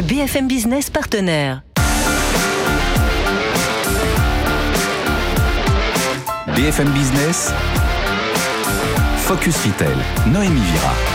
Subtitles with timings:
[0.00, 1.62] BFM Business partenaire.
[6.54, 7.52] BFM Business,
[9.18, 9.96] Focus Retail,
[10.32, 11.11] Noémie Vira.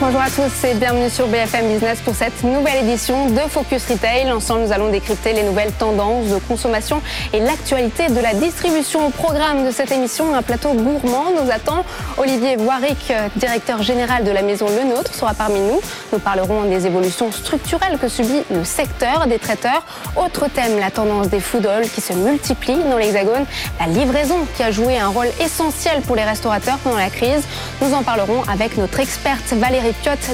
[0.00, 4.30] Bonjour à tous et bienvenue sur BFM Business pour cette nouvelle édition de Focus Retail.
[4.32, 7.00] Ensemble, nous allons décrypter les nouvelles tendances de consommation
[7.32, 9.06] et l'actualité de la distribution.
[9.06, 11.84] Au programme de cette émission, un plateau gourmand nous attend.
[12.18, 15.80] Olivier Boiric, directeur général de la maison Le Nôtre, sera parmi nous.
[16.12, 19.86] Nous parlerons des évolutions structurelles que subit le secteur des traiteurs.
[20.16, 23.46] Autre thème, la tendance des food halls qui se multiplient dans l'Hexagone.
[23.78, 27.44] La livraison qui a joué un rôle essentiel pour les restaurateurs pendant la crise.
[27.80, 29.83] Nous en parlerons avec notre experte Valérie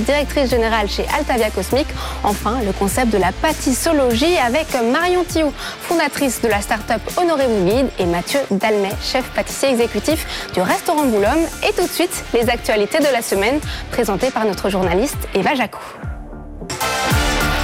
[0.01, 1.87] directrice générale chez Altavia Cosmic.
[2.23, 7.89] Enfin, le concept de la pâtissologie avec Marion Thiou, fondatrice de la start-up Honoré Guide,
[7.99, 11.47] et Mathieu Dalmet, chef pâtissier exécutif du restaurant Boulogne.
[11.69, 15.81] Et tout de suite, les actualités de la semaine, présentées par notre journaliste Eva Jacou.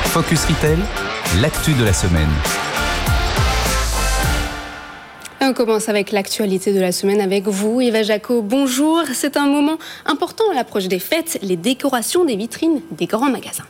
[0.05, 0.79] Focus Retail,
[1.41, 2.31] l'actu de la semaine.
[5.49, 8.43] On commence avec l'actualité de la semaine avec vous, Eva Jaco.
[8.43, 9.03] Bonjour.
[9.13, 13.63] C'est un moment important à l'approche des fêtes, les décorations des vitrines des grands magasins.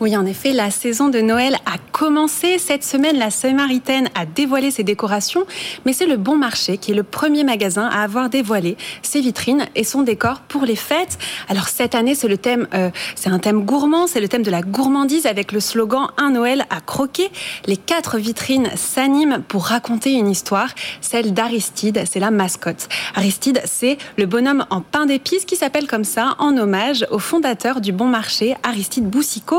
[0.00, 2.58] Oui, en effet, la saison de Noël a commencé.
[2.58, 5.46] Cette semaine, la Samaritaine a dévoilé ses décorations,
[5.84, 9.66] mais c'est le Bon Marché qui est le premier magasin à avoir dévoilé ses vitrines
[9.74, 11.18] et son décor pour les fêtes.
[11.48, 14.50] Alors cette année, c'est le thème, euh, c'est un thème gourmand, c'est le thème de
[14.50, 17.30] la gourmandise avec le slogan Un Noël à croquer.
[17.66, 20.68] Les quatre vitrines s'animent pour raconter une histoire,
[21.00, 22.88] celle d'Aristide, c'est la mascotte.
[23.14, 27.80] Aristide, c'est le bonhomme en pain d'épices qui s'appelle comme ça en hommage au fondateur
[27.80, 29.55] du Bon Marché, Aristide Boussicot.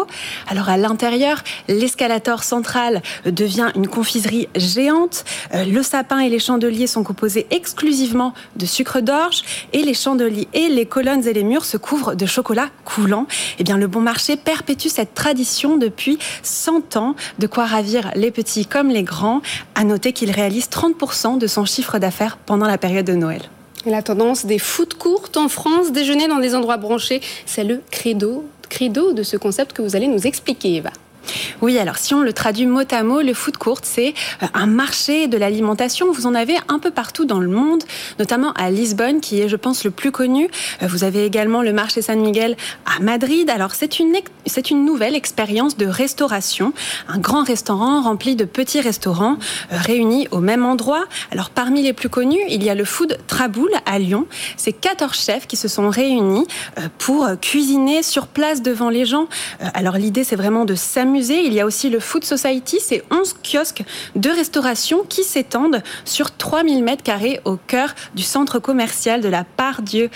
[0.47, 5.25] Alors à l'intérieur, l'escalator central devient une confiserie géante.
[5.53, 10.47] Euh, le sapin et les chandeliers sont composés exclusivement de sucre d'orge et les chandeliers
[10.53, 13.27] et les colonnes et les murs se couvrent de chocolat coulant.
[13.59, 18.31] Eh bien, le Bon Marché perpétue cette tradition depuis 100 ans, de quoi ravir les
[18.31, 19.41] petits comme les grands.
[19.75, 23.41] À noter qu'il réalise 30% de son chiffre d'affaires pendant la période de Noël.
[23.85, 28.45] la tendance des foot courtes en France, déjeuner dans des endroits branchés, c'est le credo
[28.67, 30.91] credo de ce concept que vous allez nous expliquer, Eva.
[31.61, 34.67] Oui, alors si on le traduit mot à mot, le food court, c'est euh, un
[34.67, 36.11] marché de l'alimentation.
[36.11, 37.83] Vous en avez un peu partout dans le monde,
[38.19, 40.49] notamment à Lisbonne, qui est, je pense, le plus connu.
[40.81, 42.55] Euh, vous avez également le marché San Miguel
[42.85, 43.49] à Madrid.
[43.49, 44.13] Alors c'est une,
[44.69, 46.73] une nouvelle expérience de restauration,
[47.07, 49.37] un grand restaurant rempli de petits restaurants
[49.71, 51.05] euh, réunis au même endroit.
[51.31, 54.27] Alors parmi les plus connus, il y a le Food Traboul à Lyon.
[54.55, 56.45] C'est 14 chefs qui se sont réunis
[56.97, 59.27] pour cuisiner sur place devant les gens.
[59.73, 63.35] Alors l'idée, c'est vraiment de s'amuser il y a aussi le Food Society, c'est 11
[63.43, 63.83] kiosques
[64.15, 69.43] de restauration qui s'étendent sur 3000 mètres carrés au cœur du centre commercial de la
[69.43, 70.09] Part Dieu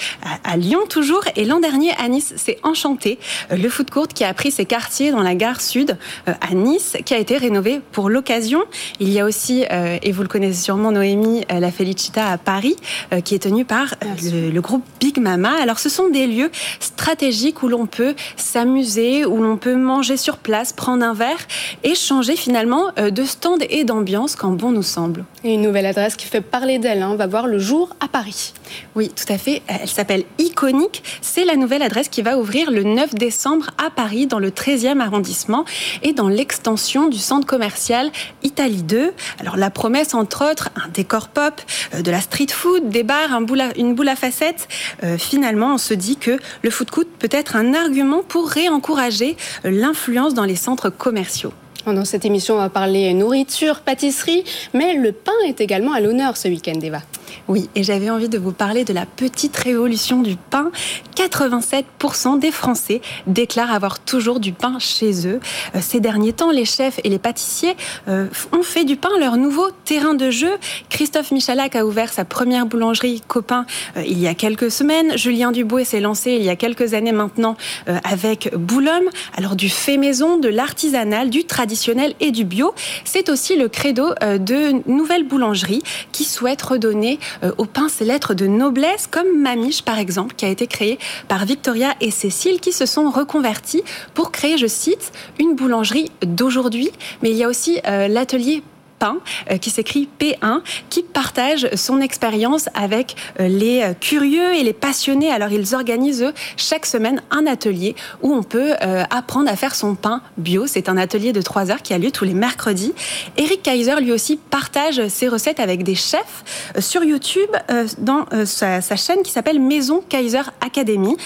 [0.43, 1.23] à Lyon toujours.
[1.35, 3.19] Et l'an dernier à Nice, c'est Enchanté,
[3.51, 5.97] euh, le food court qui a pris ses quartiers dans la gare sud
[6.27, 8.61] euh, à Nice, qui a été rénové pour l'occasion.
[8.99, 12.75] Il y a aussi, euh, et vous le connaissez sûrement Noémie, la Felicita à Paris,
[13.23, 15.51] qui est tenue par le, le groupe Big Mama.
[15.61, 20.37] Alors ce sont des lieux stratégiques où l'on peut s'amuser, où l'on peut manger sur
[20.37, 21.39] place, prendre un verre
[21.83, 25.23] et changer finalement euh, de stand et d'ambiance quand bon nous semble.
[25.43, 28.53] Et une nouvelle adresse qui fait parler d'elle hein, va voir le jour à Paris.
[28.95, 29.61] Oui, tout à fait.
[29.67, 31.03] Elle s'appelle Iconique.
[31.21, 34.99] C'est la nouvelle adresse qui va ouvrir le 9 décembre à Paris, dans le 13e
[34.99, 35.65] arrondissement
[36.03, 38.11] et dans l'extension du centre commercial
[38.43, 39.13] Italie 2.
[39.39, 41.61] Alors la promesse, entre autres, un décor pop,
[41.93, 44.67] euh, de la street food, des bars, un boule une boule à facettes.
[45.03, 49.37] Euh, finalement, on se dit que le food court peut être un argument pour réencourager
[49.63, 51.53] l'influence dans les centres commerciaux.
[51.85, 54.43] Dans cette émission, on va parler nourriture, pâtisserie,
[54.73, 57.01] mais le pain est également à l'honneur ce week-end, Eva.
[57.47, 60.71] Oui, et j'avais envie de vous parler de la petite révolution du pain.
[61.15, 65.39] 87% des Français déclarent avoir toujours du pain chez eux.
[65.75, 67.75] Euh, ces derniers temps, les chefs et les pâtissiers
[68.07, 70.51] euh, ont fait du pain leur nouveau terrain de jeu.
[70.89, 73.65] Christophe Michalak a ouvert sa première boulangerie copain
[73.97, 75.17] euh, il y a quelques semaines.
[75.17, 77.55] Julien Dubois s'est lancé il y a quelques années maintenant
[78.03, 79.07] avec Boulogne.
[79.37, 82.73] Alors du fait maison, de l'artisanal, du traditionnel et du bio.
[83.05, 88.33] C'est aussi le credo de nouvelles boulangeries qui souhaitent redonner euh, aux pains ces lettres
[88.33, 92.71] de noblesse, comme Mamiche par exemple, qui a été créée par Victoria et Cécile, qui
[92.71, 93.83] se sont reconvertis
[94.13, 96.91] pour créer, je cite, une boulangerie d'aujourd'hui.
[97.21, 98.63] Mais il y a aussi euh, l'atelier
[99.01, 99.17] Pain,
[99.61, 100.61] qui s'écrit P1,
[100.91, 105.31] qui partage son expérience avec les curieux et les passionnés.
[105.31, 108.73] Alors ils organisent chaque semaine un atelier où on peut
[109.09, 110.67] apprendre à faire son pain bio.
[110.67, 112.93] C'est un atelier de 3 heures qui a lieu tous les mercredis.
[113.37, 116.43] Eric Kaiser lui aussi partage ses recettes avec des chefs
[116.77, 117.49] sur YouTube
[117.97, 121.17] dans sa chaîne qui s'appelle Maison Kaiser Academy.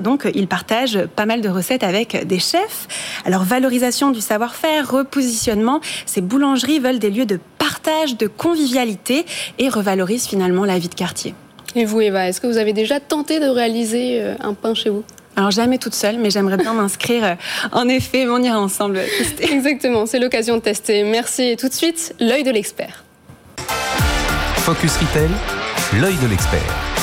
[0.00, 2.88] donc il partage pas mal de recettes avec des chefs.
[3.24, 9.26] Alors valorisation du savoir-faire, repositionnement, ces boulangeries veulent des lieux de partage, de convivialité
[9.58, 11.34] et revalorisent finalement la vie de quartier.
[11.74, 14.88] Et vous Eva, est-ce que vous avez déjà tenté de réaliser euh, un pain chez
[14.88, 15.04] vous?
[15.36, 17.24] Alors jamais toute seule, mais j'aimerais bien m'inscrire.
[17.24, 17.34] Euh,
[17.72, 19.52] en effet, on ira ensemble tester.
[19.52, 21.02] Exactement, c'est l'occasion de tester.
[21.04, 21.42] Merci.
[21.42, 23.04] Et tout de suite, l'œil de l'expert.
[24.56, 25.30] Focus Retail,
[26.00, 26.95] l'œil de l'expert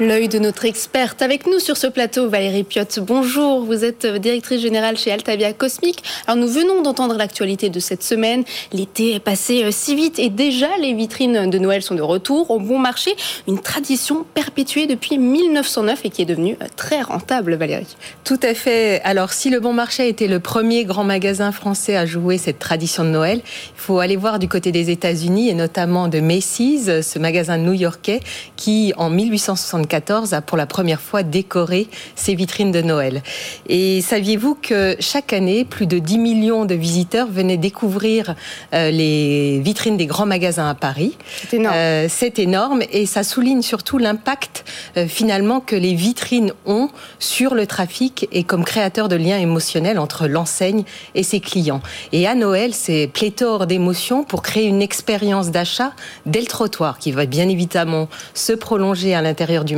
[0.00, 1.20] l'œil de notre experte.
[1.20, 3.66] Avec nous sur ce plateau, Valérie Piotte, bonjour.
[3.66, 6.02] Vous êtes directrice générale chez Altavia Cosmic.
[6.26, 8.44] Alors nous venons d'entendre l'actualité de cette semaine.
[8.72, 12.50] L'été est passé euh, si vite et déjà les vitrines de Noël sont de retour
[12.50, 13.14] au bon marché.
[13.46, 17.96] Une tradition perpétuée depuis 1909 et qui est devenue euh, très rentable, Valérie.
[18.24, 19.02] Tout à fait.
[19.04, 23.04] Alors si le bon marché été le premier grand magasin français à jouer cette tradition
[23.04, 27.18] de Noël, il faut aller voir du côté des États-Unis et notamment de Macy's, ce
[27.18, 28.20] magasin new-yorkais
[28.56, 33.22] qui en 1864 a pour la première fois décoré ses vitrines de Noël.
[33.68, 38.34] Et saviez-vous que chaque année, plus de 10 millions de visiteurs venaient découvrir
[38.74, 41.16] euh, les vitrines des grands magasins à Paris?
[41.48, 41.74] C'est énorme.
[41.76, 44.64] Euh, c'est énorme et ça souligne surtout l'impact
[44.96, 46.88] euh, finalement que les vitrines ont
[47.18, 50.84] sur le trafic et comme créateur de liens émotionnels entre l'enseigne
[51.14, 51.82] et ses clients.
[52.12, 55.92] Et à Noël, c'est pléthore d'émotions pour créer une expérience d'achat
[56.26, 59.76] dès le trottoir qui va bien évidemment se prolonger à l'intérieur du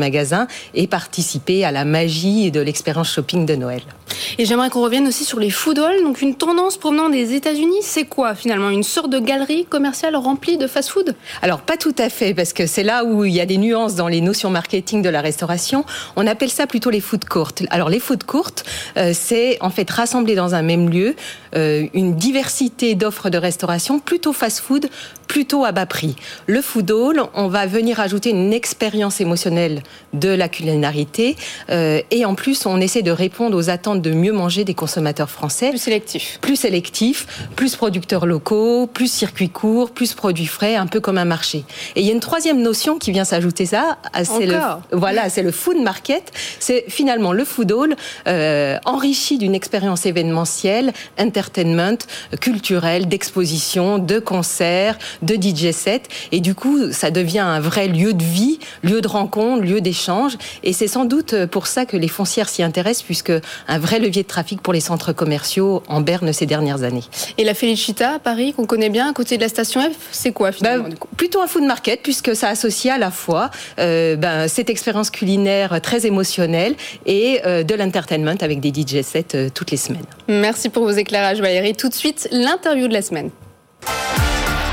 [0.75, 3.83] et participer à la magie de l'expérience shopping de Noël.
[4.39, 6.03] Et j'aimerais qu'on revienne aussi sur les food halls.
[6.03, 8.71] Donc une tendance provenant des États-Unis, c'est quoi finalement?
[8.71, 11.15] Une sorte de galerie commerciale remplie de fast-food?
[11.41, 13.95] Alors pas tout à fait, parce que c'est là où il y a des nuances
[13.95, 15.85] dans les notions marketing de la restauration.
[16.17, 17.53] On appelle ça plutôt les food courts.
[17.71, 18.51] Alors les food courts,
[18.97, 21.15] euh, c'est en fait rassembler dans un même lieu
[21.55, 24.89] euh, une diversité d'offres de restauration, plutôt fast-food,
[25.33, 26.15] plutôt à bas prix.
[26.47, 29.83] Le food hall, on va venir ajouter une expérience émotionnelle
[30.13, 31.37] de la culinarité,
[31.71, 35.31] euh, et en plus on essaie de répondre aux attentes de mieux manger des consommateurs
[35.31, 35.71] français.
[35.71, 36.39] Plus sélectif.
[36.43, 41.25] Plus sélectif, plus producteurs locaux, plus circuits courts, plus produits frais, un peu comme un
[41.25, 41.65] marché.
[41.97, 44.59] Et il y a une troisième notion qui vient s'ajouter ça, c'est le
[44.93, 46.31] voilà, c'est le food market.
[46.61, 47.97] C'est finalement le food hall
[48.29, 51.97] euh, enrichi d'une expérience événementielle, entertainment,
[52.39, 56.09] culturelle, d'exposition, de concerts, de DJ set.
[56.33, 60.37] Et du coup, ça devient un vrai lieu de vie, lieu de rencontre, lieu d'échange.
[60.63, 63.33] Et c'est sans doute pour ça que les foncières s'y intéressent, puisque
[63.69, 67.05] un vrai levier de trafic pour les centres commerciaux en berne ces dernières années.
[67.39, 70.33] Et la Felicita à Paris, qu'on connaît bien, à côté de la station F, c'est
[70.33, 74.49] quoi finalement bah, Plutôt un food market, puisque ça associe à la fois euh, ben,
[74.49, 76.75] cette expérience culinaire très émotionnelle
[77.07, 80.07] et euh, de l'entertainment avec des DJ sets euh, toutes les semaines.
[80.29, 81.75] Merci pour vos éclairages Valérie.
[81.75, 83.31] Tout de suite, l'interview de la semaine.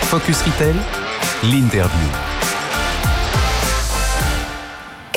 [0.09, 0.75] Focus Retail,
[1.43, 2.38] l'interview.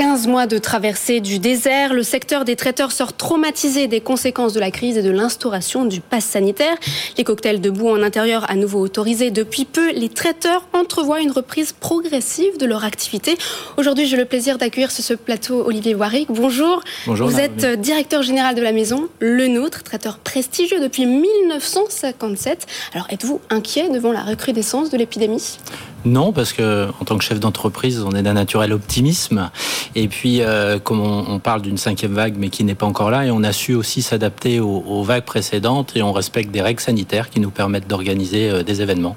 [0.03, 4.59] 15 mois de traversée du désert, le secteur des traiteurs sort traumatisé des conséquences de
[4.59, 6.75] la crise et de l'instauration du pass sanitaire.
[7.19, 11.71] Les cocktails debout en intérieur à nouveau autorisés depuis peu, les traiteurs entrevoient une reprise
[11.71, 13.37] progressive de leur activité.
[13.77, 16.27] Aujourd'hui, j'ai le plaisir d'accueillir sur ce plateau Olivier Warwick.
[16.33, 16.83] Bonjour.
[17.07, 17.29] Bonjour.
[17.29, 22.67] Vous êtes directeur général de la maison Le Nôtre, traiteur prestigieux depuis 1957.
[22.93, 25.59] Alors, êtes-vous inquiet devant la recrudescence de l'épidémie?
[26.05, 29.51] Non, parce que en tant que chef d'entreprise, on est d'un naturel optimisme.
[29.95, 33.25] Et puis, euh, comme on, parle d'une cinquième vague, mais qui n'est pas encore là,
[33.25, 37.31] et on a su aussi s'adapter aux, vagues précédentes, et on respecte des règles sanitaires
[37.31, 39.17] qui nous permettent d'organiser euh, des événements.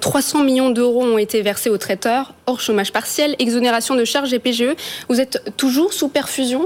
[0.00, 4.32] 300 euh, millions d'euros ont été versés aux traiteurs, hors chômage partiel, exonération de charges
[4.32, 4.74] et PGE.
[5.08, 6.62] Vous êtes toujours sous perfusion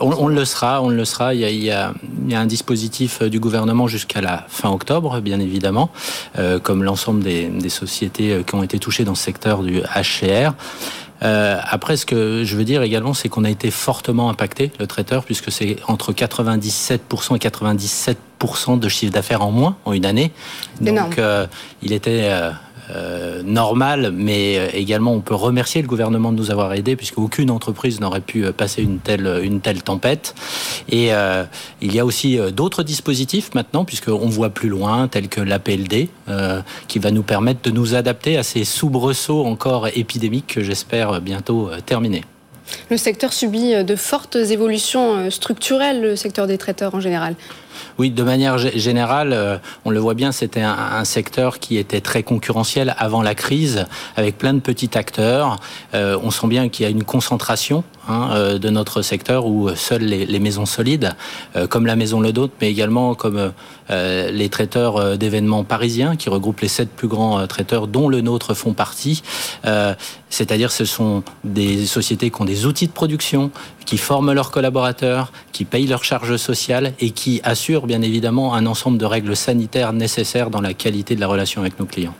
[0.00, 1.34] on, le sera, on le sera.
[1.34, 1.92] Il y a,
[2.32, 5.90] un dispositif du gouvernement jusqu'à la fin octobre, bien évidemment,
[6.38, 10.52] euh, comme l'ensemble des, sociétés euh, qui ont été touchées dans ce secteur du HCR.
[11.22, 14.86] Euh, après, ce que je veux dire également, c'est qu'on a été fortement impacté, le
[14.86, 16.98] traiteur, puisque c'est entre 97%
[17.36, 20.32] et 97% de chiffre d'affaires en moins en une année.
[20.80, 21.18] Donc,
[21.82, 22.30] il était
[22.90, 27.18] euh, normal, mais euh, également on peut remercier le gouvernement de nous avoir aidés, puisque
[27.18, 30.34] aucune entreprise n'aurait pu euh, passer une telle, une telle tempête.
[30.88, 31.10] Et
[31.80, 36.08] il y a aussi d'autres dispositifs maintenant, puisqu'on voit plus loin, tels que l'APLD,
[36.88, 41.70] qui va nous permettre de nous adapter à ces soubresauts encore épidémiques que j'espère bientôt
[41.84, 42.22] terminer.
[42.90, 47.34] Le secteur subit de fortes évolutions structurelles, le secteur des traiteurs en général.
[47.98, 52.22] Oui, de manière générale, euh, on le voit bien, c'était un, secteur qui était très
[52.22, 53.86] concurrentiel avant la crise,
[54.16, 55.58] avec plein de petits acteurs.
[55.94, 59.68] Euh, on sent bien qu'il y a une concentration hein, euh, de notre secteur où
[59.74, 61.14] seules les, maisons solides,
[61.70, 63.52] comme la maison Le Dôte, mais également comme
[63.88, 68.74] les traiteurs d'événements parisiens, qui regroupent les sept plus grands traiteurs, dont le nôtre font
[68.74, 69.22] partie.
[70.28, 73.50] C'est-à-dire, ce sont des sociétés qui ont des outils de production,
[73.86, 78.66] qui forment leurs collaborateurs, qui payent leurs charges sociales et qui assurent bien évidemment un
[78.66, 82.14] ensemble de règles sanitaires nécessaires dans la qualité de la relation avec nos clients.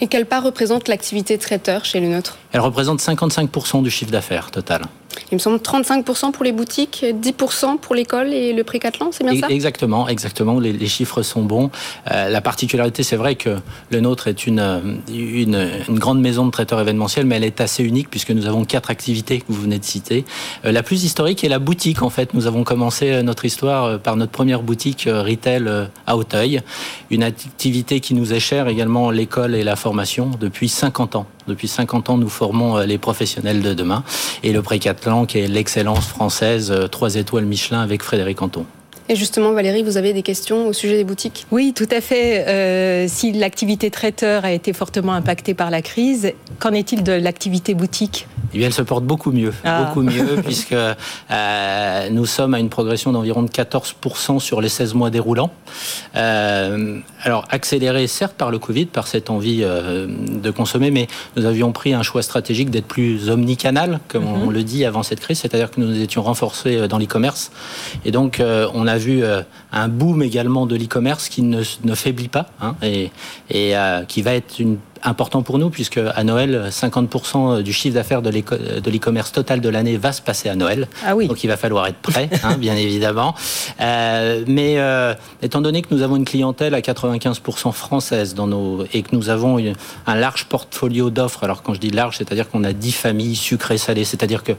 [0.00, 2.38] Et quelle part représente l'activité traiteur chez le nôtre?
[2.52, 4.82] Elle représente 55% du chiffre d'affaires total.
[5.30, 9.38] Il me semble 35% pour les boutiques, 10% pour l'école et le précathlon, c'est bien
[9.40, 9.48] ça?
[9.48, 10.60] Exactement, exactement.
[10.60, 11.70] Les, chiffres sont bons.
[12.10, 13.56] Euh, la particularité, c'est vrai que
[13.90, 18.10] le nôtre est une, une, grande maison de traiteurs événementiels, mais elle est assez unique
[18.10, 20.24] puisque nous avons quatre activités que vous venez de citer.
[20.64, 22.34] Euh, la plus historique est la boutique, en fait.
[22.34, 25.68] Nous avons commencé euh, notre histoire par notre première boutique retail
[26.06, 26.60] à Auteuil.
[27.10, 31.26] Une activité qui nous est chère également, l'école et la formation, depuis 50 ans.
[31.48, 34.04] Depuis 50 ans, nous formons les professionnels de demain.
[34.42, 38.64] Et le précathlon qui est l'excellence française, euh, trois étoiles Michelin avec Frédéric Anton.
[39.08, 41.46] Et justement, Valérie, vous avez des questions au sujet des boutiques?
[41.50, 42.46] Oui, tout à fait.
[42.48, 47.74] Euh, si l'activité traiteur a été fortement impactée par la crise, qu'en est-il de l'activité
[47.74, 48.26] boutique?
[48.52, 49.84] Eh bien, elle se porte beaucoup mieux, ah.
[49.84, 54.94] beaucoup mieux, puisque euh, nous sommes à une progression d'environ de 14% sur les 16
[54.94, 55.50] mois déroulants.
[56.16, 61.46] Euh, alors, accéléré certes par le Covid, par cette envie euh, de consommer, mais nous
[61.46, 64.52] avions pris un choix stratégique d'être plus omnicanal, comme on mhm.
[64.52, 67.50] le dit avant cette crise, c'est-à-dire que nous étions renforcés dans l'e-commerce.
[68.04, 69.22] Et donc, on a vu
[69.72, 73.10] un boom également de l'e-commerce qui ne, ne, faiblit pas, hein, et,
[73.50, 73.74] et
[74.08, 78.30] qui va être une important pour nous puisque à Noël, 50% du chiffre d'affaires de
[78.30, 80.88] l'e-commerce total de l'année va se passer à Noël.
[81.04, 81.28] Ah oui.
[81.28, 83.34] Donc il va falloir être prêt, hein, bien évidemment.
[83.80, 88.84] Euh, mais euh, étant donné que nous avons une clientèle à 95% française dans nos
[88.92, 89.62] et que nous avons
[90.06, 91.44] un large portfolio d'offres.
[91.44, 94.52] Alors quand je dis large, c'est-à-dire qu'on a 10 familles sucrées salées, c'est-à-dire que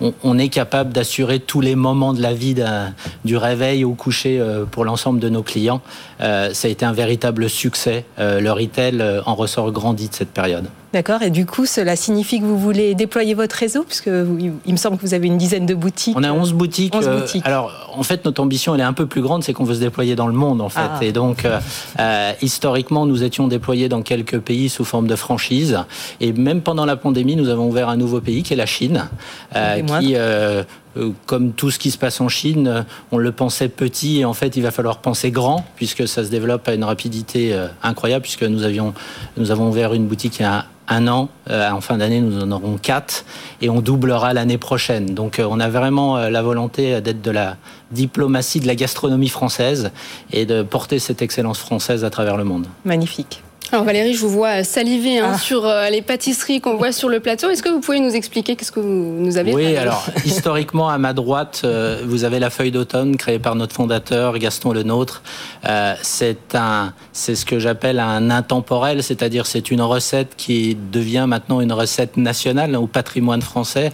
[0.00, 2.54] on, est capable d'assurer tous les moments de la vie
[3.24, 5.82] du réveil au coucher euh, pour l'ensemble de nos clients.
[6.18, 8.04] ça a été un véritable succès.
[8.18, 10.66] le retail en ressort grand de cette période.
[10.92, 11.22] D'accord.
[11.22, 14.96] Et du coup, cela signifie que vous voulez déployer votre réseau Puisque il me semble
[14.96, 16.16] que vous avez une dizaine de boutiques.
[16.18, 16.94] On a 11 boutiques.
[16.94, 17.46] 11 euh, boutiques.
[17.46, 19.80] alors, en fait, notre ambition, elle est un peu plus grande, c'est qu'on veut se
[19.80, 20.80] déployer dans le monde, en fait.
[20.80, 20.98] Ah.
[21.00, 21.60] Et donc, euh,
[22.00, 25.78] euh, historiquement, nous étions déployés dans quelques pays sous forme de franchise.
[26.20, 29.08] Et même pendant la pandémie, nous avons ouvert un nouveau pays, qui est la Chine,
[29.52, 30.16] qui
[31.26, 34.56] comme tout ce qui se passe en Chine, on le pensait petit et en fait
[34.56, 38.64] il va falloir penser grand puisque ça se développe à une rapidité incroyable puisque nous
[38.64, 38.92] avions
[39.36, 41.28] nous avons ouvert une boutique il y a un an.
[41.48, 43.24] Euh, en fin d'année, nous en aurons quatre
[43.62, 45.06] et on doublera l'année prochaine.
[45.14, 47.56] Donc euh, on a vraiment euh, la volonté d'être de la
[47.92, 49.90] diplomatie de la gastronomie française
[50.32, 52.66] et de porter cette excellence française à travers le monde.
[52.84, 53.42] Magnifique.
[53.72, 55.38] Alors Valérie, je vous vois saliver hein, ah.
[55.38, 57.50] sur euh, les pâtisseries qu'on voit sur le plateau.
[57.50, 60.98] Est-ce que vous pouvez nous expliquer qu'est-ce que vous nous avez Oui, alors historiquement à
[60.98, 65.22] ma droite, euh, vous avez la feuille d'automne créée par notre fondateur Gaston Lenôtre.
[65.66, 71.26] Euh, c'est un, c'est ce que j'appelle un intemporel, c'est-à-dire c'est une recette qui devient
[71.28, 73.92] maintenant une recette nationale au patrimoine français,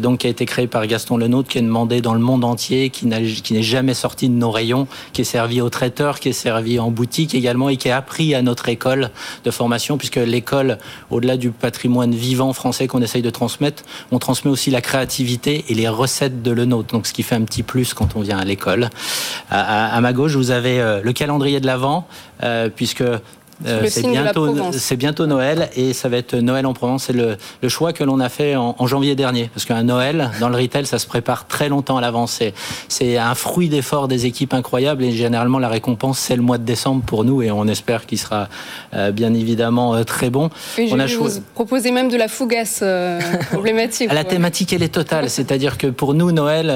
[0.00, 2.88] donc qui a été créée par Gaston Lenôtre, qui est demandée dans le monde entier,
[2.88, 6.78] qui n'est jamais sorti de nos rayons, qui est servi aux traiteurs, qui est servi
[6.78, 9.09] en boutique également et qui est appris à notre école
[9.44, 10.78] de formation, puisque l'école,
[11.10, 15.74] au-delà du patrimoine vivant français qu'on essaye de transmettre, on transmet aussi la créativité et
[15.74, 16.92] les recettes de le nôtre.
[16.92, 18.90] Donc, ce qui fait un petit plus quand on vient à l'école.
[19.50, 22.06] À, ma gauche, vous avez euh, le calendrier de l'Avent,
[22.42, 23.04] euh, puisque
[23.88, 27.04] c'est bientôt, c'est bientôt Noël et ça va être Noël en Provence.
[27.04, 30.48] C'est le, le, choix que l'on a fait en, janvier dernier, parce qu'un Noël dans
[30.48, 32.40] le retail, ça se prépare très longtemps à l'avance.
[32.88, 36.64] C'est un fruit d'effort des équipes incroyables et généralement la récompense c'est le mois de
[36.64, 38.48] décembre pour nous et on espère qu'il sera
[38.94, 40.50] euh, bien évidemment euh, très bon.
[40.78, 42.82] on a vous proposer même de la fougasse
[43.50, 44.12] problématique.
[44.12, 46.72] la thématique elle est totale, c'est-à-dire que pour nous Noël,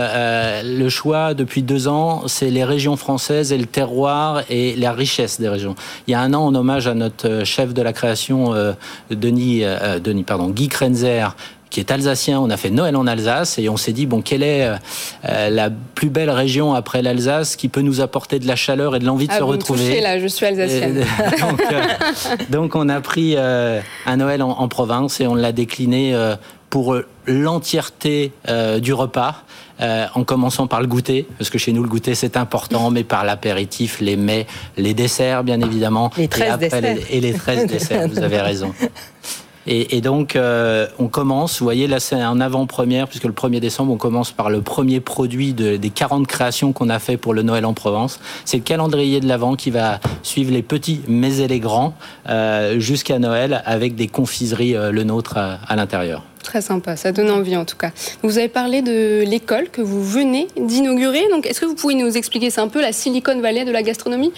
[0.64, 5.40] le choix depuis deux ans, c'est les régions françaises et le terroir et la richesse
[5.40, 5.74] des régions.
[6.06, 8.72] Il y a un an, on hommage à notre euh, chef de la création, euh,
[9.10, 11.36] Denis, euh, Denis pardon, Guy Krenzer,
[11.70, 12.40] qui est alsacien.
[12.40, 14.68] On a fait Noël en Alsace et on s'est dit bon quelle est
[15.24, 19.04] la plus belle région après l'Alsace qui peut nous apporter de la chaleur et de
[19.04, 20.00] l'envie de ah, se vous retrouver.
[20.00, 21.04] là, je suis alsacienne.
[22.50, 26.16] donc, on a pris un Noël en, en, province et on l'a décliné
[26.70, 28.30] pour l'entièreté
[28.80, 29.42] du repas.
[29.80, 33.02] Euh, en commençant par le goûter, parce que chez nous le goûter c'est important, mais
[33.02, 36.12] par l'apéritif, les mets, les desserts bien évidemment.
[36.16, 36.96] Les 13 desserts.
[37.10, 38.72] et les 13 desserts, vous avez raison.
[39.66, 43.92] Et, donc, euh, on commence, vous voyez, là c'est en avant-première, puisque le 1er décembre,
[43.92, 47.42] on commence par le premier produit de, des 40 créations qu'on a fait pour le
[47.42, 48.20] Noël en Provence.
[48.44, 51.94] C'est le calendrier de l'Avent qui va suivre les petits, mais et les grands,
[52.28, 56.22] euh, jusqu'à Noël, avec des confiseries le nôtre à l'intérieur.
[56.44, 57.90] Très sympa, ça donne envie en tout cas.
[58.22, 61.24] Vous avez parlé de l'école que vous venez d'inaugurer.
[61.30, 63.82] Donc, est-ce que vous pouvez nous expliquer C'est un peu la Silicon Valley de la
[63.82, 64.30] gastronomie?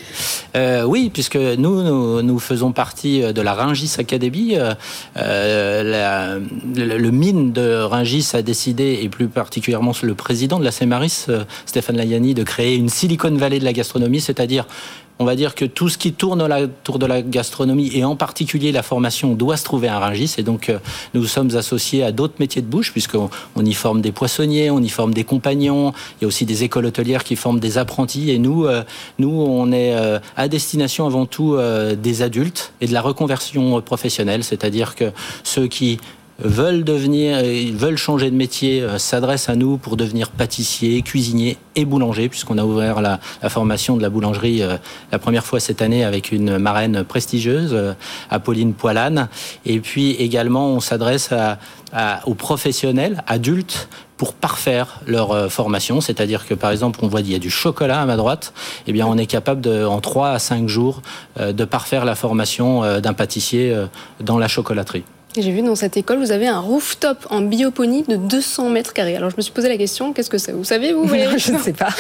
[0.57, 4.57] Euh, Oui, puisque nous, nous, faisons partie de la Ringis Academy.
[4.57, 4.75] Euh,
[5.17, 6.39] euh,
[6.77, 11.27] le, mine de Ringis a décidé, et plus particulièrement le président de la CEMARIS,
[11.67, 14.67] Stéphane Layani, de créer une Silicon Valley de la gastronomie, c'est-à-dire
[15.19, 18.73] on va dire que tout ce qui tourne autour de la gastronomie et en particulier
[18.73, 20.35] la formation doit se trouver à Rungis.
[20.39, 20.79] Et donc, euh,
[21.15, 24.81] nous sommes associés à d'autres métiers de bouche puisqu'on on y forme des poissonniers, on
[24.81, 25.93] y forme des compagnons.
[26.21, 28.31] Il y a aussi des écoles hôtelières qui forment des apprentis.
[28.31, 28.83] Et nous, euh,
[29.19, 31.57] nous, on est euh, à destination avant tout
[31.97, 35.13] des adultes et de la reconversion professionnelle, c'est-à-dire que
[35.45, 35.99] ceux qui
[36.39, 37.39] veulent devenir,
[37.75, 42.59] veulent changer de métier, euh, s'adressent à nous pour devenir pâtissier, cuisinier et boulanger, puisqu'on
[42.59, 44.77] a ouvert la, formation de la boulangerie euh,
[45.13, 47.95] la première fois cette année avec une marraine prestigieuse, euh,
[48.31, 49.29] Apolline Poilane.
[49.65, 51.31] Et puis également, on s'adresse
[52.27, 57.35] aux professionnels adultes pour parfaire leur formation, c'est-à-dire que par exemple on voit qu'il y
[57.35, 58.53] a du chocolat à ma droite,
[58.87, 61.03] eh bien on est capable en 3 à 5 jours
[61.39, 63.75] de parfaire la formation d'un pâtissier
[64.21, 65.05] dans la chocolaterie.
[65.39, 69.17] J'ai vu dans cette école, vous avez un rooftop en bioponie de 200 mètres carrés.
[69.17, 70.53] Alors je me suis posé la question, qu'est-ce que c'est?
[70.53, 71.91] Vous savez, vous Je ne sais pas.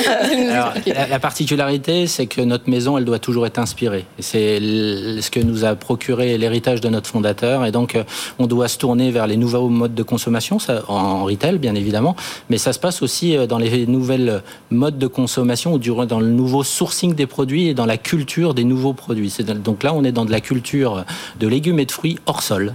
[0.87, 4.07] la, particularité, c'est que notre maison, elle doit toujours être inspirée.
[4.21, 7.67] C'est ce que nous a procuré l'héritage de notre fondateur.
[7.67, 8.05] Et donc, euh,
[8.39, 12.17] on doit se tourner vers les nouveaux modes de consommation, ça, en retail, bien évidemment.
[12.49, 16.31] Mais ça se passe aussi euh, dans les nouvelles modes de consommation ou dans le
[16.31, 19.35] nouveau sourcing des produits et dans la culture des nouveaux produits.
[19.63, 21.05] Donc là, on est dans de la culture
[21.39, 22.75] de légumes et de fruits hors sol.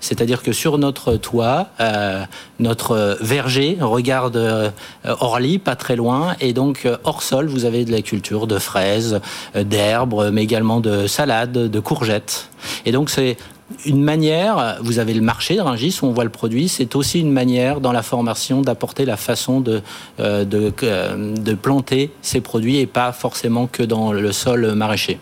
[0.00, 2.24] C'est-à-dire que sur notre toit, euh,
[2.60, 4.70] notre verger regarde euh,
[5.04, 8.58] Orly, pas très loin, et donc euh, hors sol, vous avez de la culture de
[8.58, 9.20] fraises,
[9.54, 12.50] d'herbes, mais également de salades, de courgettes.
[12.84, 13.36] Et donc c'est
[13.84, 17.18] une manière, vous avez le marché de Rungis où on voit le produit, c'est aussi
[17.18, 19.82] une manière dans la formation d'apporter la façon de,
[20.18, 25.18] de, de planter ces produits et pas forcément que dans le sol maraîcher.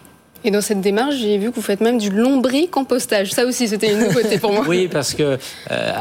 [0.46, 3.32] Et dans cette démarche, j'ai vu que vous faites même du lombricompostage.
[3.32, 4.64] Ça aussi, c'était une nouveauté pour moi.
[4.68, 5.38] oui, parce que
[5.70, 5.92] euh,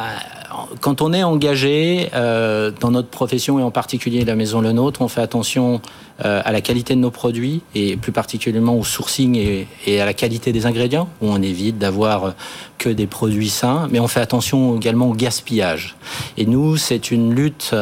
[0.81, 5.01] quand on est engagé euh, dans notre profession et en particulier la maison Le Nôtre,
[5.01, 5.81] on fait attention
[6.25, 10.13] euh, à la qualité de nos produits et plus particulièrement au sourcing et, à la
[10.13, 12.33] qualité des ingrédients, où on évite d'avoir
[12.77, 15.95] que des produits sains, mais on fait attention également au gaspillage.
[16.37, 17.73] Et nous, c'est une lutte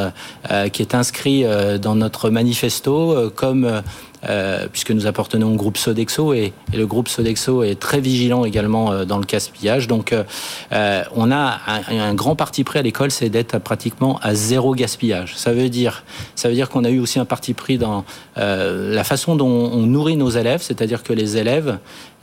[0.71, 1.47] qui est inscrite
[1.81, 3.81] dans notre manifesto comme
[4.29, 8.91] euh, puisque nous appartenons au groupe Sodexo et, le groupe Sodexo est très vigilant également
[8.91, 9.87] euh, dans le gaspillage.
[9.87, 14.75] Donc, euh, on a un, grand parti pris à l'école, c'est d'être pratiquement à zéro
[14.75, 15.35] gaspillage.
[15.35, 16.03] Ça veut dire,
[16.35, 18.05] ça veut dire qu'on a eu aussi un parti pris dans
[18.35, 21.77] la façon dont on nourrit nos élèves, c'est-à-dire que les élèves,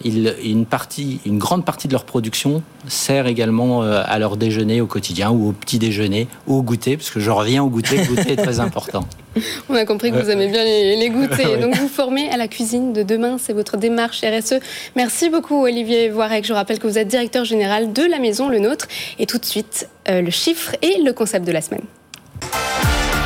[0.04, 5.30] une partie, une grande partie de leur production sert également à leur déjeuner au quotidien
[5.30, 7.98] ou au petit déjeuner ou au goûter, parce que je reviens au goûter.
[7.98, 9.04] Le goûter est très important.
[9.68, 11.58] On a compris que vous aimez bien les, les goûters.
[11.60, 14.60] Donc vous formez à la cuisine de demain, c'est votre démarche RSE.
[14.96, 16.44] Merci beaucoup Olivier Voirec.
[16.44, 18.86] Je rappelle que vous êtes directeur général de la maison Le Nôtre.
[19.18, 21.84] Et tout de suite, euh, le chiffre et le concept de la semaine.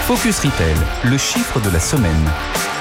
[0.06, 2.71] Focus Retail, le chiffre de la semaine.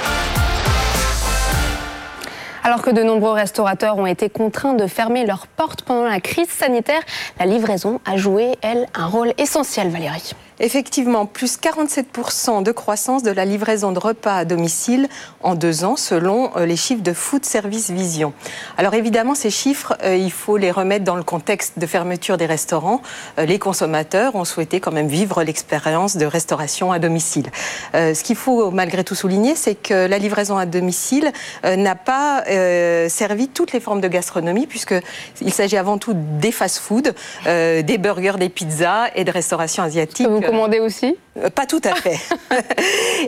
[2.63, 6.50] Alors que de nombreux restaurateurs ont été contraints de fermer leurs portes pendant la crise
[6.50, 7.02] sanitaire,
[7.39, 10.34] la livraison a joué, elle, un rôle essentiel, Valérie.
[10.63, 15.10] Effectivement, plus 47% de croissance de la livraison de repas à domicile
[15.41, 18.32] en deux ans, selon euh, les chiffres de Food Service Vision.
[18.78, 22.45] Alors évidemment, ces chiffres, euh, il faut les remettre dans le contexte de fermeture des
[22.45, 23.02] restaurants.
[23.39, 27.50] Euh, les consommateurs ont souhaité quand même vivre l'expérience de restauration à domicile.
[27.93, 31.32] Ce qu'il faut malgré tout souligner, c'est que la livraison à domicile
[31.63, 32.43] n'a pas
[33.10, 37.12] servi toutes les formes de gastronomie, puisqu'il s'agit avant tout des fast-foods,
[37.45, 42.20] des burgers, des pizzas et de restauration asiatique commandez aussi euh, Pas tout à fait.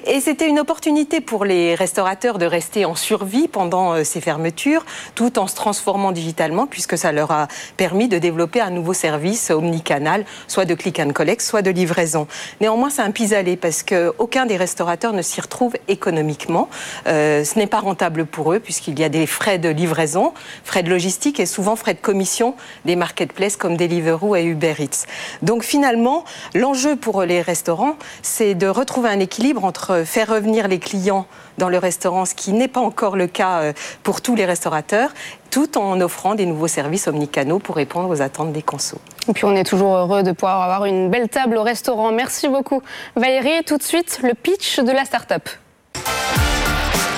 [0.05, 4.85] et c'était une opportunité pour les restaurateurs de rester en survie pendant euh, ces fermetures,
[5.15, 9.49] tout en se transformant digitalement, puisque ça leur a permis de développer un nouveau service
[9.51, 12.27] omnicanal, soit de click and collect, soit de livraison.
[12.61, 16.69] Néanmoins, c'est un pis-aller parce qu'aucun des restaurateurs ne s'y retrouve économiquement.
[17.07, 20.33] Euh, ce n'est pas rentable pour eux, puisqu'il y a des frais de livraison,
[20.63, 22.55] frais de logistique et souvent frais de commission
[22.85, 25.05] des marketplaces comme Deliveroo et Uber Eats.
[25.41, 30.79] Donc finalement, l'enjeu pour les restaurants, c'est de retrouver un équilibre entre faire revenir les
[30.79, 31.25] clients
[31.57, 35.11] dans le restaurant, ce qui n'est pas encore le cas euh, pour tous les restaurateurs,
[35.51, 38.99] tout en offrant des nouveaux services omnicanaux pour répondre aux attentes des consos.
[39.27, 42.11] Et puis on est toujours heureux de pouvoir avoir une belle table au restaurant.
[42.11, 42.81] Merci beaucoup
[43.15, 43.63] Valérie.
[43.65, 45.47] Tout de suite, le pitch de la start-up.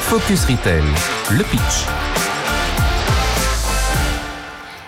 [0.01, 0.83] Focus Retail,
[1.31, 2.14] le pitch.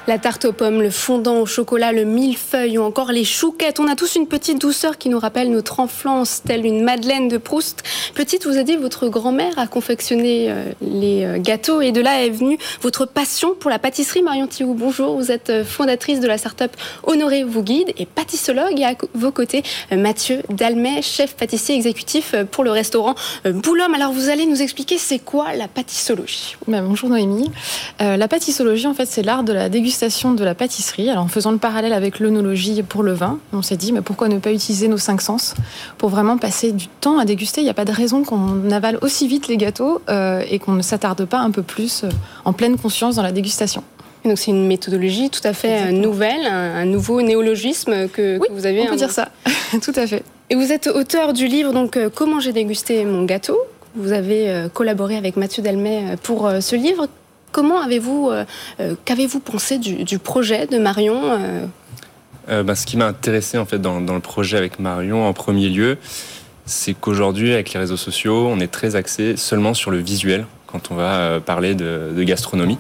[0.07, 3.81] La tarte aux pommes, le fondant au chocolat, le millefeuille ou encore les chouquettes.
[3.81, 7.35] On a tous une petite douceur qui nous rappelle notre enfance, telle une Madeleine de
[7.35, 7.83] Proust.
[8.15, 12.23] Petite, vous avez dit, votre grand-mère a confectionné euh, les euh, gâteaux et de là
[12.23, 14.21] est venue votre passion pour la pâtisserie.
[14.21, 15.17] Marion Thiou, bonjour.
[15.17, 16.71] Vous êtes euh, fondatrice de la start-up
[17.03, 18.79] Honoré vous guide et pâtissologue.
[18.79, 23.93] Et à vos côtés, Mathieu Dalmet, chef pâtissier exécutif pour le restaurant Boulogne.
[23.93, 26.55] Alors, vous allez nous expliquer c'est quoi la pâtissologie?
[26.65, 27.51] Ben, Bonjour Noémie.
[27.99, 31.09] la pâtissologie, en fait, c'est l'art de la dégustation de la pâtisserie.
[31.09, 34.27] Alors en faisant le parallèle avec l'œnologie pour le vin, on s'est dit mais pourquoi
[34.27, 35.55] ne pas utiliser nos cinq sens
[35.97, 37.61] pour vraiment passer du temps à déguster?
[37.61, 40.73] Il n'y a pas de raison qu'on avale aussi vite les gâteaux euh, et qu'on
[40.73, 42.09] ne s'attarde pas un peu plus euh,
[42.45, 43.83] en pleine conscience dans la dégustation.
[44.23, 48.67] Donc c'est une méthodologie tout à fait euh, nouvelle, un, nouveau néologisme que, oui, vous
[48.67, 48.81] avez.
[48.83, 49.29] On peut dire ça,
[49.81, 50.23] tout à fait.
[50.51, 53.57] Et vous êtes auteur du livre donc Comment j'ai dégusté mon gâteau.
[53.95, 57.07] Vous avez collaboré avec Mathieu Delmet pour ce livre.
[57.51, 58.45] Comment avez-vous, euh,
[58.79, 61.67] euh, qu'avez-vous pensé du, projet de Marion
[62.47, 65.97] bah, Ce qui m'a intéressé en fait dans, le projet avec Marion en premier lieu,
[66.65, 70.91] c'est qu'aujourd'hui avec les réseaux sociaux, on est très axé seulement sur le visuel quand
[70.91, 72.77] on va parler de, de gastronomie.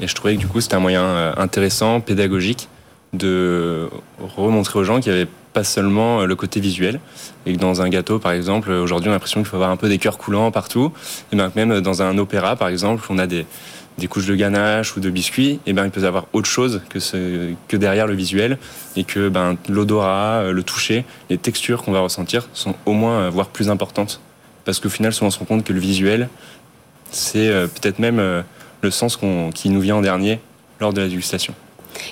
[0.00, 2.68] Et je trouvais que du coup c'était un moyen intéressant, pédagogique,
[3.12, 3.88] de
[4.36, 7.00] remontrer aux gens qu'il n'y avait pas seulement le côté visuel,
[7.46, 9.76] et que dans un gâteau, par exemple, aujourd'hui on a l'impression qu'il faut avoir un
[9.76, 10.92] peu des cœurs coulants partout,
[11.32, 13.46] et bien même dans un opéra, par exemple, on a des,
[13.98, 16.82] des couches de ganache ou de biscuits, eh ben il peut y avoir autre chose
[16.88, 16.98] que,
[17.68, 18.58] que derrière le visuel
[18.96, 23.20] et que ben, l'odorat, euh, le toucher, les textures qu'on va ressentir sont au moins
[23.20, 24.20] euh, voire plus importantes
[24.64, 26.28] parce qu'au final souvent on se rend compte que le visuel
[27.10, 28.20] c'est euh, peut-être même
[28.80, 29.18] le sens
[29.54, 30.40] qui nous vient en dernier
[30.80, 31.54] lors de la dégustation.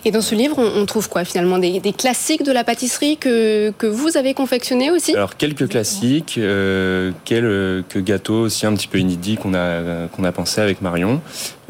[0.05, 3.87] Et dans ce livre, on, trouve quoi finalement des, classiques de la pâtisserie que, que
[3.87, 5.15] vous avez confectionnés aussi?
[5.15, 10.33] Alors quelques classiques, euh, quelques gâteaux aussi un petit peu inédits qu'on a, qu'on a
[10.33, 11.21] pensé avec Marion,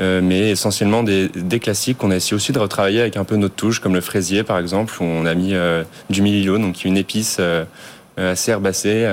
[0.01, 3.37] euh, mais essentiellement des, des classiques qu'on a essayé aussi de retravailler avec un peu
[3.37, 6.85] notre touche, comme le fraisier par exemple, où on a mis euh, du mililo, donc
[6.85, 7.41] une épice
[8.17, 9.07] assez herbacée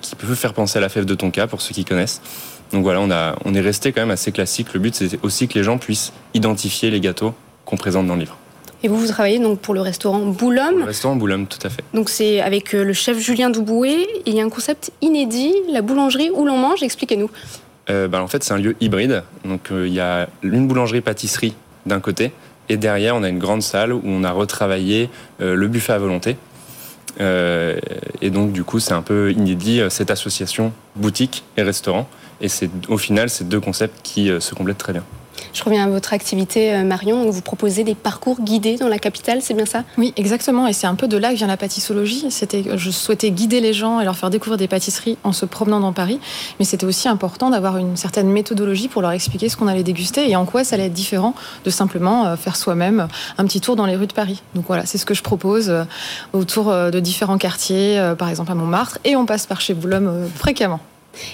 [0.00, 2.20] qui peut faire penser à la fève de tonka pour ceux qui connaissent.
[2.72, 4.74] Donc voilà, on, a, on est resté quand même assez classique.
[4.74, 7.34] Le but, c'est aussi que les gens puissent identifier les gâteaux
[7.68, 8.38] qu'on présente dans le livre.
[8.82, 10.78] Et vous, vous travaillez donc pour le restaurant Boulogne.
[10.78, 11.82] Le restaurant Boulogne, tout à fait.
[11.92, 14.06] Donc c'est avec euh, le chef Julien Douboué.
[14.24, 16.82] Il y a un concept inédit, la boulangerie où l'on mange.
[16.82, 17.30] Expliquez-nous.
[17.90, 19.22] Euh, bah, en fait, c'est un lieu hybride.
[19.44, 21.54] Donc euh, il y a une boulangerie-pâtisserie
[21.84, 22.32] d'un côté,
[22.70, 25.08] et derrière, on a une grande salle où on a retravaillé
[25.40, 26.36] le buffet à volonté.
[27.18, 32.06] et donc, du coup, c'est un peu inédit cette association boutique et restaurant.
[32.42, 35.04] Et c'est au final, c'est deux concepts qui se complètent très bien.
[35.52, 37.30] Je reviens à votre activité, euh, Marion.
[37.30, 39.84] Vous proposez des parcours guidés dans la capitale, c'est bien ça?
[39.96, 40.66] Oui, exactement.
[40.66, 42.26] Et c'est un peu de là que vient la pâtissologie.
[42.30, 45.80] C'était, je souhaitais guider les gens et leur faire découvrir des pâtisseries en se promenant
[45.80, 46.20] dans Paris.
[46.58, 50.28] Mais c'était aussi important d'avoir une certaine méthodologie pour leur expliquer ce qu'on allait déguster
[50.28, 51.34] et en quoi ça allait être différent
[51.64, 53.08] de simplement euh, faire soi-même
[53.38, 54.42] un petit tour dans les rues de Paris.
[54.54, 55.84] Donc voilà, c'est ce que je propose euh,
[56.32, 58.98] autour de différents quartiers, par exemple à Montmartre.
[59.04, 60.80] Et on passe par chez Boulogne fréquemment.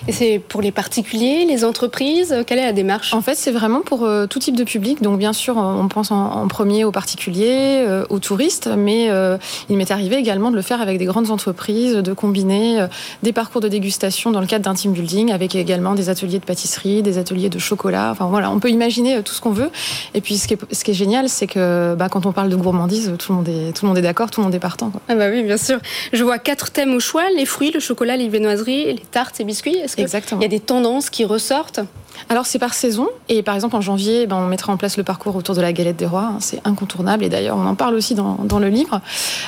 [0.09, 3.15] Et c'est pour les particuliers, les entreprises Quelle est la démarche?
[3.15, 5.03] En fait, c'est vraiment pour euh, tout type de public.
[5.03, 9.37] Donc, bien sûr, on pense en, premier aux particuliers, euh, aux touristes, mais euh,
[9.69, 12.87] il m'est arrivé également de le faire avec des grandes entreprises, de combiner
[13.23, 16.45] des parcours de dégustation dans le cadre d'un team building, avec également des ateliers de
[16.45, 18.11] pâtisserie, des ateliers de chocolat.
[18.13, 19.71] Enfin, voilà, on peut imaginer tout ce qu'on veut.
[20.15, 22.49] Et puis, ce qui est, ce qui est génial, c'est que bah, quand on parle
[22.49, 24.61] de gourmandise, tout le monde est, tout le monde est d'accord, tout le monde est
[24.61, 24.93] partant.
[25.09, 25.79] Ah bah oui, bien sûr.
[26.13, 29.45] Je vois quatre thèmes au choix les fruits, le chocolat, les viennoiseries, les tartes et
[29.45, 29.74] biscuits.
[29.79, 31.81] Est-ce qu'il y a des tendances qui ressortent?
[32.29, 35.05] Alors c'est par saison et par exemple en janvier ben, on mettra en place le
[35.05, 38.15] parcours autour de la galette des rois, c'est incontournable et d'ailleurs on en parle aussi
[38.15, 39.01] dans, le livre.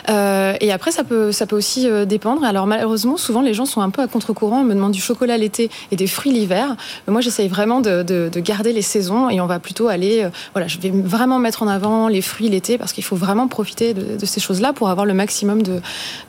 [0.08, 2.44] Euh, et après ça peut, ça peut aussi euh, dépendre.
[2.44, 5.38] Alors malheureusement souvent les gens sont un peu à contre-courant, on me demande du chocolat
[5.38, 6.76] l'été et des fruits l'hiver.
[7.06, 10.78] Moi j'essaye vraiment de, garder les saisons et on va plutôt aller, euh, voilà je
[10.78, 14.40] vais vraiment mettre en avant les fruits l'été parce qu'il faut vraiment profiter de, ces
[14.40, 15.80] choses-là pour avoir le maximum de,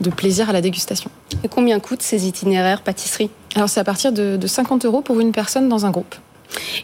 [0.02, 1.10] de plaisir à la dégustation.
[1.44, 5.32] Et combien coûtent ces itinéraires pâtisserie alors c'est à partir de, 50 euros pour une
[5.32, 6.14] personne dans un groupe.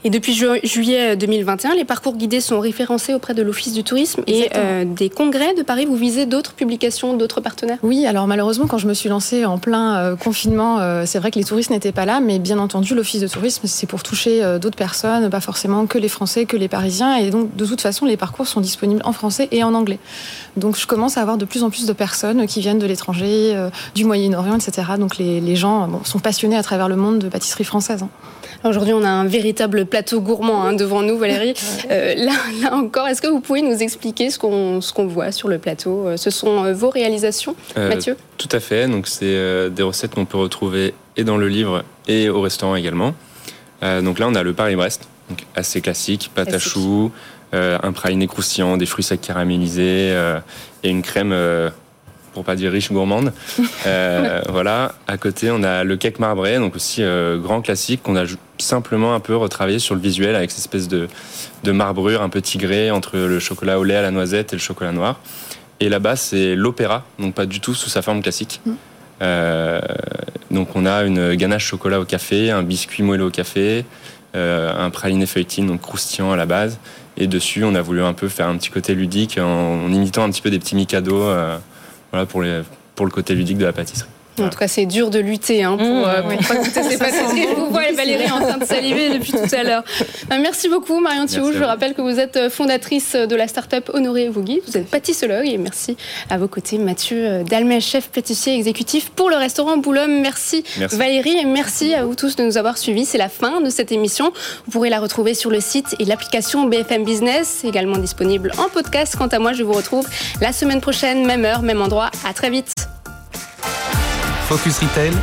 [0.03, 4.49] Et depuis juillet 2021, les parcours guidés sont référencés auprès de l'Office du tourisme et
[4.55, 5.85] euh, des congrès de Paris.
[5.85, 7.77] Vous visez d'autres publications, d'autres partenaires?
[7.83, 11.31] Oui, alors malheureusement, quand je me suis lancée en plein euh, confinement, euh, c'est vrai
[11.31, 14.41] que les touristes n'étaient pas là, mais bien entendu, l'Office de tourisme, c'est pour toucher
[14.59, 17.15] d'autres personnes, pas forcément que les Français, que les Parisiens.
[17.15, 19.99] Et donc, de toute façon, les parcours sont disponibles en français et en anglais.
[20.57, 23.55] Donc, je commence à avoir de plus en plus de personnes qui viennent de l'étranger,
[23.95, 24.93] du Moyen-Orient, etc.
[24.99, 28.03] Donc, les, gens sont passionnés à travers le monde de pâtisserie française.
[28.03, 28.09] Hein.
[28.63, 31.53] Aujourd'hui, on a un véritable le plateau gourmand hein, devant nous, Valérie.
[31.91, 35.31] Euh, là, là, encore, est-ce que vous pouvez nous expliquer ce qu'on ce qu'on voit
[35.31, 36.15] sur le plateau?
[36.15, 38.15] Ce sont vos réalisations, Mathieu?
[38.37, 38.87] Tout à fait.
[38.87, 43.13] Donc, c'est des recettes qu'on peut retrouver et dans le livre et au restaurant également.
[43.81, 45.07] donc là, on a le Paris-Brest,
[45.55, 47.11] assez classique, pâte à choux,
[47.51, 50.15] un praliné croustillant, des fruits secs caramélisés
[50.83, 51.33] et une crème
[52.33, 53.33] pour pas dire riche gourmande.
[53.85, 54.93] Euh, voilà.
[55.07, 58.23] À côté, on a le cake marbré, donc aussi euh, grand classique qu'on a
[58.57, 61.09] simplement un peu retravaillé sur le visuel avec cette espèce de,
[61.63, 64.61] de marbrure un peu tigrée entre le chocolat au lait à la noisette et le
[64.61, 65.19] chocolat noir.
[65.81, 68.61] Et là-bas, c'est l'opéra, donc pas du tout sous sa forme classique.
[68.65, 68.71] Mm.
[69.21, 69.81] Euh,
[70.49, 73.83] donc on a une ganache chocolat au café, un biscuit moelleux au café,
[74.33, 76.79] un praliné feuilletine, donc croustillant à la base.
[77.17, 80.29] Et dessus, on a voulu un peu faire un petit côté ludique en, imitant un
[80.29, 81.29] petit peu des petits micados
[82.13, 84.09] voilà pour, le côté ludique de la pâtisserie.
[84.39, 87.47] En tout cas, c'est dur de lutter hein, pour, mmh, euh, pas goûter ces pâtisseries.
[87.49, 89.83] Je vous vois, Valérie, en train de saliver depuis tout à l'heure.
[90.31, 91.51] Euh, merci beaucoup, Marion Thioux.
[91.53, 94.61] Je rappelle que vous êtes euh, fondatrice de la start-up Honoré Vougui.
[94.67, 95.97] Vous êtes pâtissologue et merci
[96.29, 100.21] à vos côtés, Mathieu Dalmet, chef pâtissier exécutif pour le restaurant Boulogne.
[100.21, 103.05] Merci, Valérie et merci à vous tous de nous avoir suivis.
[103.05, 104.31] C'est la fin de cette émission.
[104.65, 109.15] Vous pourrez la retrouver sur le site et l'application BFM Business, également disponible en podcast.
[109.15, 110.07] Quant à moi, je vous retrouve
[110.41, 112.09] la semaine prochaine, même heure, même endroit.
[112.27, 112.73] À très vite.
[114.47, 115.13] Focus Retail,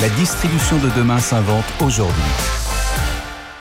[0.00, 2.59] la distribution de demain s'invente aujourd'hui.